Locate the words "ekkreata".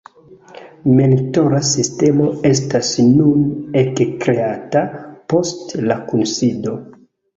3.85-4.83